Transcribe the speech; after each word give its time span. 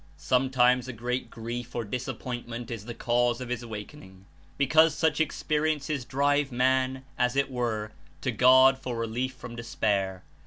Sometimes 0.17 0.87
a 0.87 0.93
great 0.93 1.29
grief 1.29 1.75
or 1.75 1.83
disappointment 1.83 2.71
is 2.71 2.85
the 2.85 2.95
cause 2.95 3.39
of 3.39 3.49
his 3.49 3.61
awakening, 3.61 4.25
because 4.57 4.95
such 4.95 5.21
experiences 5.21 6.05
drive 6.05 6.51
man, 6.51 7.05
as 7.19 7.35
it 7.35 7.51
were, 7.51 7.91
to 8.21 8.31
God 8.31 8.79
for 8.79 8.97
relief 8.97 9.35
from 9.35 9.55
despair. 9.55 10.23